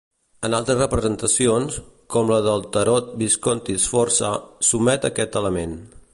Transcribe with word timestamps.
En 0.47 0.53
altres 0.59 0.77
representacions, 0.77 1.77
com 2.15 2.31
la 2.33 2.39
del 2.47 2.65
Tarot 2.77 3.13
Visconti-Sforza, 3.23 4.33
s'omet 4.71 5.11
aquest 5.13 5.41
element. 5.45 5.79